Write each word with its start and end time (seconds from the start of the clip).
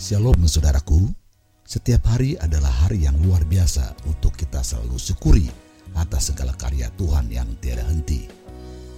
Shalom 0.00 0.48
saudaraku, 0.48 1.12
setiap 1.60 2.08
hari 2.08 2.32
adalah 2.40 2.72
hari 2.72 3.04
yang 3.04 3.20
luar 3.20 3.44
biasa 3.44 3.92
untuk 4.08 4.32
kita 4.32 4.64
selalu 4.64 4.96
syukuri 4.96 5.44
atas 5.92 6.32
segala 6.32 6.56
karya 6.56 6.88
Tuhan 6.96 7.28
yang 7.28 7.44
tiada 7.60 7.84
henti. 7.84 8.24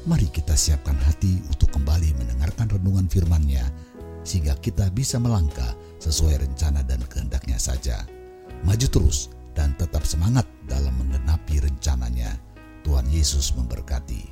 Mari 0.07 0.31
kita 0.31 0.55
siapkan 0.55 0.95
hati 1.03 1.43
untuk 1.51 1.75
kembali 1.75 2.23
mendengarkan 2.23 2.71
renungan 2.79 3.11
firman-Nya 3.11 3.67
sehingga 4.23 4.55
kita 4.63 4.95
bisa 4.95 5.19
melangkah 5.19 5.75
sesuai 5.99 6.39
rencana 6.39 6.87
dan 6.87 7.03
kehendaknya 7.11 7.59
saja. 7.59 8.07
Maju 8.63 8.87
terus 8.87 9.27
dan 9.59 9.75
tetap 9.75 10.07
semangat 10.07 10.47
dalam 10.71 10.95
menggenapi 11.03 11.67
rencananya. 11.67 12.31
Tuhan 12.87 13.11
Yesus 13.11 13.59
memberkati. 13.59 14.32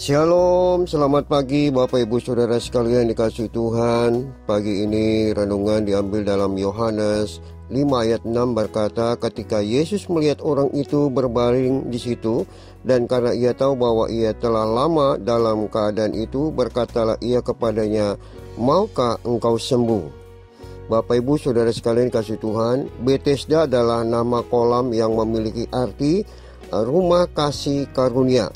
Shalom, 0.00 0.88
selamat 0.88 1.28
pagi 1.28 1.68
Bapak 1.68 2.08
Ibu 2.08 2.24
Saudara 2.24 2.56
sekalian 2.56 3.12
dikasih 3.12 3.52
Tuhan 3.52 4.32
Pagi 4.48 4.88
ini 4.88 5.28
renungan 5.28 5.84
diambil 5.84 6.24
dalam 6.24 6.56
Yohanes 6.56 7.44
5 7.68 7.84
ayat 8.00 8.24
6 8.24 8.32
berkata 8.56 9.20
Ketika 9.20 9.60
Yesus 9.60 10.08
melihat 10.08 10.40
orang 10.40 10.72
itu 10.72 11.12
berbaring 11.12 11.92
di 11.92 12.00
situ 12.00 12.48
Dan 12.80 13.04
karena 13.04 13.36
ia 13.36 13.52
tahu 13.52 13.76
bahwa 13.76 14.08
ia 14.08 14.32
telah 14.32 14.64
lama 14.64 15.20
dalam 15.20 15.68
keadaan 15.68 16.16
itu 16.16 16.48
Berkatalah 16.48 17.20
ia 17.20 17.44
kepadanya 17.44 18.16
Maukah 18.56 19.20
engkau 19.28 19.60
sembuh? 19.60 20.08
Bapak 20.88 21.20
Ibu 21.20 21.36
Saudara 21.36 21.76
sekalian 21.76 22.08
kasih 22.08 22.40
Tuhan 22.40 22.88
Bethesda 23.04 23.68
adalah 23.68 24.00
nama 24.00 24.40
kolam 24.48 24.96
yang 24.96 25.12
memiliki 25.12 25.68
arti 25.68 26.24
Rumah 26.72 27.28
Kasih 27.36 27.84
Karunia 27.92 28.48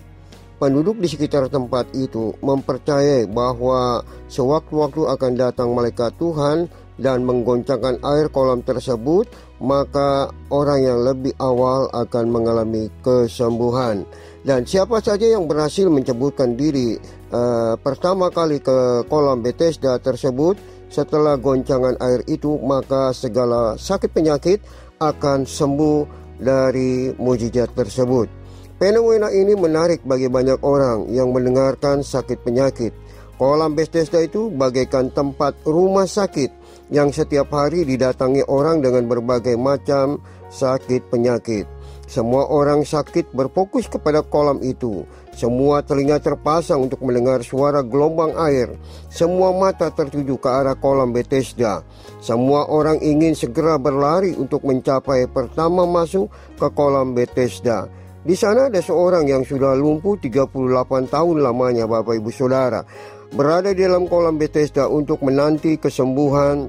Penduduk 0.65 0.97
di 0.97 1.13
sekitar 1.13 1.53
tempat 1.53 1.93
itu 1.93 2.33
mempercayai 2.41 3.29
bahwa 3.29 4.01
sewaktu-waktu 4.33 5.13
akan 5.13 5.33
datang 5.37 5.77
malaikat 5.77 6.17
Tuhan 6.17 6.73
dan 6.97 7.21
menggoncangkan 7.21 8.01
air 8.01 8.33
kolam 8.33 8.65
tersebut, 8.65 9.29
maka 9.61 10.33
orang 10.49 10.81
yang 10.81 11.05
lebih 11.05 11.37
awal 11.37 11.93
akan 11.93 12.33
mengalami 12.33 12.89
kesembuhan. 13.05 14.09
Dan 14.41 14.65
siapa 14.65 15.05
saja 15.05 15.37
yang 15.37 15.45
berhasil 15.45 15.85
mencebutkan 15.85 16.57
diri 16.57 16.97
uh, 17.29 17.77
pertama 17.77 18.33
kali 18.33 18.57
ke 18.65 19.05
kolam 19.13 19.45
Bethesda 19.45 20.01
tersebut 20.01 20.57
setelah 20.89 21.37
goncangan 21.37 22.01
air 22.01 22.25
itu, 22.25 22.57
maka 22.65 23.13
segala 23.13 23.77
sakit 23.77 24.09
penyakit 24.09 24.65
akan 24.97 25.45
sembuh 25.45 26.09
dari 26.41 27.13
mujizat 27.21 27.69
tersebut. 27.77 28.44
Fenomena 28.75 29.31
ini 29.31 29.55
menarik 29.55 30.03
bagi 30.03 30.27
banyak 30.27 30.59
orang 30.67 31.07
yang 31.15 31.31
mendengarkan 31.31 32.03
sakit 32.03 32.43
penyakit. 32.43 32.91
Kolam 33.39 33.79
Bethesda 33.79 34.19
itu 34.19 34.51
bagaikan 34.51 35.15
tempat 35.15 35.55
rumah 35.63 36.11
sakit 36.11 36.51
yang 36.91 37.15
setiap 37.15 37.55
hari 37.55 37.87
didatangi 37.87 38.43
orang 38.51 38.83
dengan 38.83 39.07
berbagai 39.07 39.55
macam 39.55 40.19
sakit 40.51 41.07
penyakit. 41.07 41.67
Semua 42.05 42.51
orang 42.51 42.85
sakit 42.85 43.33
berfokus 43.33 43.89
kepada 43.89 44.21
kolam 44.27 44.61
itu. 44.61 45.07
Semua 45.33 45.81
telinga 45.81 46.21
terpasang 46.21 46.87
untuk 46.91 47.01
mendengar 47.03 47.41
suara 47.47 47.81
gelombang 47.81 48.37
air. 48.39 48.75
Semua 49.09 49.55
mata 49.57 49.89
tertuju 49.89 50.37
ke 50.37 50.51
arah 50.51 50.77
kolam 50.77 51.15
Bethesda. 51.15 51.83
Semua 52.21 52.69
orang 52.69 53.01
ingin 53.01 53.33
segera 53.39 53.81
berlari 53.81 54.37
untuk 54.37 54.67
mencapai 54.67 55.31
pertama 55.31 55.89
masuk 55.89 56.29
ke 56.59 56.69
kolam 56.75 57.17
Bethesda. 57.17 57.89
Di 58.25 58.33
sana 58.33 58.73
ada 58.73 58.81
seorang 58.81 59.29
yang 59.29 59.45
sudah 59.45 59.77
lumpuh 59.77 60.17
38 60.17 61.13
tahun 61.13 61.37
lamanya 61.45 61.85
Bapak 61.85 62.17
Ibu 62.17 62.33
Saudara. 62.33 62.81
Berada 63.37 63.69
di 63.77 63.85
dalam 63.85 64.09
kolam 64.09 64.41
Bethesda 64.41 64.89
untuk 64.89 65.21
menanti 65.21 65.77
kesembuhan 65.77 66.65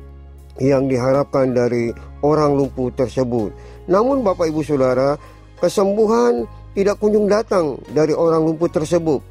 yang 0.60 0.92
diharapkan 0.92 1.56
dari 1.56 1.96
orang 2.28 2.60
lumpuh 2.60 2.92
tersebut. 2.92 3.56
Namun 3.88 4.20
Bapak 4.28 4.52
Ibu 4.52 4.68
Saudara, 4.68 5.16
kesembuhan 5.64 6.44
tidak 6.76 7.00
kunjung 7.00 7.32
datang 7.32 7.80
dari 7.88 8.12
orang 8.12 8.44
lumpuh 8.44 8.68
tersebut. 8.68 9.24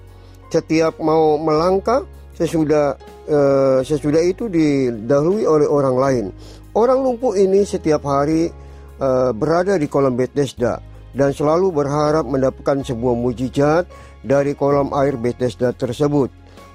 Setiap 0.48 0.96
mau 1.04 1.36
melangkah 1.36 2.08
sesudah 2.32 2.96
uh, 3.28 3.84
sesudah 3.84 4.24
itu 4.24 4.48
didahului 4.48 5.44
oleh 5.44 5.68
orang 5.68 5.96
lain. 6.00 6.24
Orang 6.72 7.04
lumpuh 7.04 7.36
ini 7.36 7.68
setiap 7.68 8.00
hari 8.08 8.48
uh, 8.96 9.36
berada 9.36 9.76
di 9.76 9.84
kolam 9.92 10.16
Bethesda 10.16 10.93
dan 11.14 11.30
selalu 11.30 11.70
berharap 11.70 12.26
mendapatkan 12.26 12.82
sebuah 12.82 13.14
mujizat 13.14 13.86
dari 14.26 14.52
kolam 14.52 14.90
air 14.92 15.14
Bethesda 15.14 15.70
tersebut. 15.70 16.28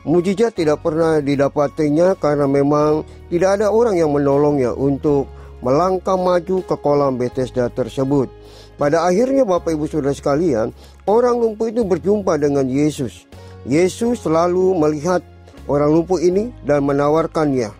Mujizat 0.08 0.56
tidak 0.56 0.80
pernah 0.80 1.20
didapatinya 1.20 2.16
karena 2.16 2.48
memang 2.48 3.04
tidak 3.28 3.60
ada 3.60 3.68
orang 3.68 4.00
yang 4.00 4.16
menolongnya 4.16 4.72
untuk 4.72 5.28
melangkah 5.60 6.16
maju 6.16 6.64
ke 6.64 6.76
kolam 6.80 7.20
Bethesda 7.20 7.68
tersebut. 7.68 8.32
Pada 8.80 9.04
akhirnya 9.04 9.44
Bapak 9.44 9.76
Ibu 9.76 9.92
Saudara 9.92 10.16
sekalian, 10.16 10.72
orang 11.04 11.36
lumpuh 11.36 11.68
itu 11.68 11.84
berjumpa 11.84 12.40
dengan 12.40 12.64
Yesus. 12.64 13.28
Yesus 13.68 14.24
selalu 14.24 14.72
melihat 14.80 15.20
orang 15.68 15.92
lumpuh 16.00 16.24
ini 16.24 16.56
dan 16.64 16.88
menawarkannya. 16.88 17.76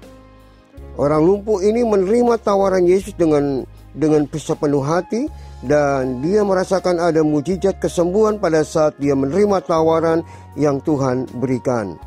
Orang 1.00 1.24
lumpuh 1.24 1.64
ini 1.64 1.88
menerima 1.88 2.36
tawaran 2.44 2.84
Yesus 2.84 3.16
dengan 3.16 3.64
dengan 3.96 4.28
penuh 4.28 4.84
hati 4.84 5.32
dan 5.66 6.24
dia 6.24 6.40
merasakan 6.40 7.04
ada 7.04 7.20
mujizat 7.20 7.76
kesembuhan 7.84 8.40
pada 8.40 8.64
saat 8.64 8.96
dia 8.96 9.12
menerima 9.12 9.60
tawaran 9.68 10.24
yang 10.56 10.80
Tuhan 10.80 11.28
berikan. 11.36 12.00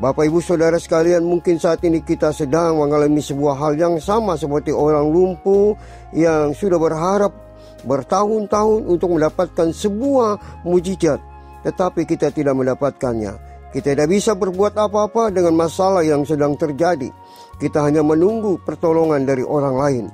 Bapak 0.00 0.32
Ibu 0.32 0.40
Saudara 0.40 0.80
sekalian, 0.80 1.20
mungkin 1.28 1.60
saat 1.60 1.84
ini 1.84 2.00
kita 2.00 2.32
sedang 2.32 2.80
mengalami 2.80 3.20
sebuah 3.20 3.52
hal 3.60 3.72
yang 3.76 4.00
sama 4.00 4.32
seperti 4.32 4.72
orang 4.72 5.12
lumpuh 5.12 5.76
yang 6.16 6.56
sudah 6.56 6.80
berharap 6.80 7.36
bertahun-tahun 7.84 8.88
untuk 8.88 9.12
mendapatkan 9.12 9.68
sebuah 9.76 10.64
mujizat, 10.64 11.20
tetapi 11.68 12.08
kita 12.08 12.32
tidak 12.32 12.56
mendapatkannya. 12.56 13.36
Kita 13.76 13.92
tidak 13.92 14.08
bisa 14.08 14.32
berbuat 14.32 14.74
apa-apa 14.74 15.30
dengan 15.30 15.54
masalah 15.54 16.00
yang 16.02 16.24
sedang 16.24 16.56
terjadi. 16.56 17.12
Kita 17.60 17.84
hanya 17.84 18.00
menunggu 18.00 18.56
pertolongan 18.64 19.28
dari 19.28 19.44
orang 19.44 19.76
lain 19.76 20.04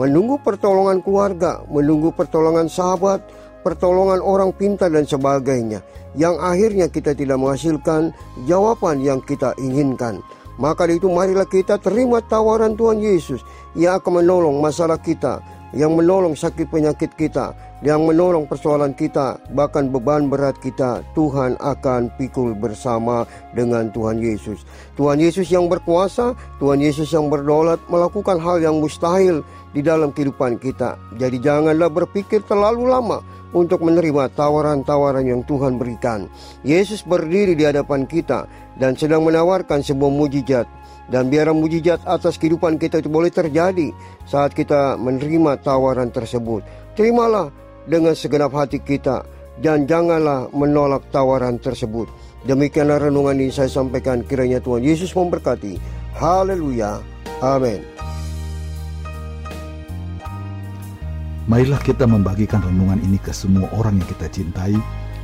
menunggu 0.00 0.40
pertolongan 0.40 1.04
keluarga, 1.04 1.60
menunggu 1.68 2.12
pertolongan 2.14 2.68
sahabat, 2.68 3.20
pertolongan 3.62 4.18
orang 4.20 4.50
pintar 4.52 4.90
dan 4.90 5.06
sebagainya, 5.06 5.80
yang 6.18 6.36
akhirnya 6.40 6.90
kita 6.90 7.16
tidak 7.16 7.38
menghasilkan 7.40 8.12
jawaban 8.44 9.00
yang 9.00 9.20
kita 9.22 9.54
inginkan. 9.56 10.20
Maka 10.60 10.84
itu 10.86 11.08
marilah 11.08 11.48
kita 11.48 11.80
terima 11.80 12.20
tawaran 12.20 12.76
Tuhan 12.76 13.00
Yesus. 13.00 13.40
Yang 13.72 14.04
akan 14.04 14.20
menolong 14.20 14.60
masalah 14.60 15.00
kita, 15.00 15.40
yang 15.72 15.96
menolong 15.96 16.36
sakit 16.36 16.68
penyakit 16.68 17.12
kita, 17.16 17.56
yang 17.80 18.04
menolong 18.04 18.44
persoalan 18.44 18.92
kita, 18.92 19.40
bahkan 19.56 19.88
beban 19.88 20.28
berat 20.28 20.56
kita, 20.60 21.00
Tuhan 21.16 21.56
akan 21.58 22.12
pikul 22.20 22.52
bersama 22.54 23.24
dengan 23.56 23.88
Tuhan 23.90 24.20
Yesus. 24.20 24.62
Tuhan 24.94 25.18
Yesus 25.18 25.48
yang 25.48 25.66
berkuasa, 25.66 26.36
Tuhan 26.60 26.84
Yesus 26.84 27.10
yang 27.10 27.32
berdaulat 27.32 27.80
melakukan 27.88 28.38
hal 28.38 28.60
yang 28.60 28.78
mustahil 28.78 29.40
di 29.72 29.80
dalam 29.80 30.12
kehidupan 30.12 30.60
kita. 30.60 31.00
Jadi 31.16 31.40
janganlah 31.40 31.88
berpikir 31.88 32.44
terlalu 32.44 32.92
lama 32.92 33.24
untuk 33.52 33.84
menerima 33.84 34.32
tawaran-tawaran 34.32 35.28
yang 35.28 35.44
Tuhan 35.44 35.76
berikan. 35.76 36.28
Yesus 36.64 37.04
berdiri 37.04 37.52
di 37.52 37.64
hadapan 37.68 38.08
kita 38.08 38.48
dan 38.80 38.96
sedang 38.96 39.24
menawarkan 39.28 39.84
sebuah 39.84 40.12
mujizat 40.12 40.64
dan 41.12 41.28
biar 41.28 41.52
mujizat 41.52 42.00
atas 42.08 42.40
kehidupan 42.40 42.80
kita 42.80 43.04
itu 43.04 43.12
boleh 43.12 43.28
terjadi 43.28 43.92
saat 44.24 44.56
kita 44.56 44.96
menerima 44.96 45.60
tawaran 45.60 46.08
tersebut. 46.08 46.64
Terimalah 46.96 47.52
dengan 47.84 48.16
segenap 48.16 48.56
hati 48.56 48.80
kita 48.80 49.20
dan 49.60 49.84
janganlah 49.84 50.48
menolak 50.56 51.04
tawaran 51.12 51.60
tersebut. 51.60 52.08
Demikianlah 52.48 53.06
renungan 53.06 53.36
ini 53.38 53.52
saya 53.52 53.68
sampaikan 53.68 54.24
kiranya 54.24 54.58
Tuhan 54.58 54.82
Yesus 54.82 55.12
memberkati. 55.12 55.76
Haleluya. 56.16 57.04
Amin. 57.44 57.84
Marilah 61.46 61.78
kita 61.84 62.08
membagikan 62.08 62.64
renungan 62.64 63.02
ini 63.04 63.20
ke 63.20 63.34
semua 63.34 63.68
orang 63.76 64.00
yang 64.00 64.08
kita 64.08 64.26
cintai 64.32 64.74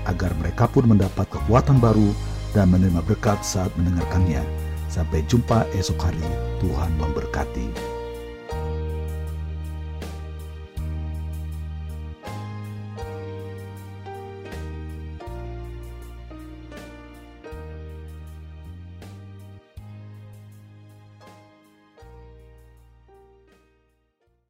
agar 0.05 0.35
mereka 0.37 0.69
pun 0.69 0.85
mendapat 0.85 1.25
kekuatan 1.31 1.81
baru 1.81 2.13
dan 2.53 2.69
menerima 2.69 3.01
berkat 3.07 3.41
saat 3.41 3.73
mendengarkannya. 3.81 4.68
Sampai 4.89 5.23
jumpa 5.29 5.69
esok 5.77 6.01
hari. 6.01 6.25
Tuhan 6.59 6.97
memberkati. 6.97 7.98